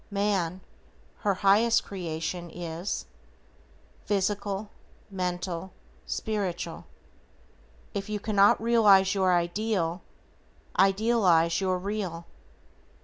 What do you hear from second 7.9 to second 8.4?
If you